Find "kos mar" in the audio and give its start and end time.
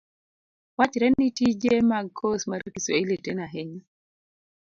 2.17-2.61